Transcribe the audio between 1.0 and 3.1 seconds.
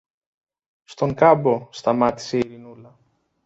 κάμπο σταμάτησε η Ειρηνούλα.